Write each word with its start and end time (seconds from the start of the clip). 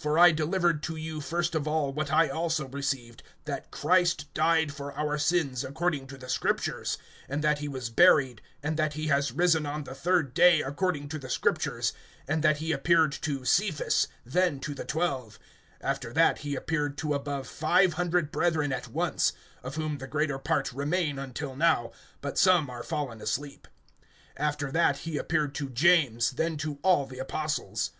(3)For 0.00 0.18
I 0.18 0.32
delivered 0.32 0.82
to 0.84 0.96
you 0.96 1.20
first 1.20 1.54
of 1.54 1.68
all 1.68 1.92
what 1.92 2.10
I 2.10 2.26
also 2.30 2.66
received, 2.68 3.22
that 3.44 3.70
Christ 3.70 4.32
died 4.32 4.72
for 4.72 4.94
our 4.94 5.18
sins 5.18 5.62
according 5.62 6.06
to 6.06 6.16
the 6.16 6.30
Scriptures; 6.30 6.96
(4)and 7.28 7.42
that 7.42 7.58
he 7.58 7.68
was 7.68 7.90
buried, 7.90 8.40
and 8.62 8.78
that 8.78 8.94
he 8.94 9.08
has 9.08 9.30
risen 9.30 9.66
on 9.66 9.84
the 9.84 9.94
third 9.94 10.32
day 10.32 10.62
according 10.62 11.10
to 11.10 11.18
the 11.18 11.28
Scriptures; 11.28 11.92
(5)and 12.26 12.40
that 12.40 12.56
he 12.56 12.72
appeared 12.72 13.12
to 13.12 13.44
Cephas, 13.44 14.08
then 14.24 14.58
to 14.60 14.72
the 14.72 14.86
twelve; 14.86 15.38
(6)after 15.84 16.14
that, 16.14 16.38
he 16.38 16.56
appeared 16.56 16.96
to 16.96 17.12
above 17.12 17.46
five 17.46 17.92
hundred 17.92 18.32
brethren 18.32 18.72
at 18.72 18.88
once; 18.88 19.34
of 19.62 19.74
whom 19.74 19.98
the 19.98 20.06
greater 20.06 20.38
part 20.38 20.72
remain 20.72 21.18
until 21.18 21.54
now, 21.54 21.92
but 22.22 22.38
some 22.38 22.70
are 22.70 22.82
fallen 22.82 23.20
asleep. 23.20 23.68
(7)After 24.40 24.72
that, 24.72 24.96
he 25.04 25.18
appeared 25.18 25.54
to 25.56 25.68
James; 25.68 26.30
then 26.30 26.56
to 26.56 26.78
all 26.82 27.04
the 27.04 27.18
apostles. 27.18 27.90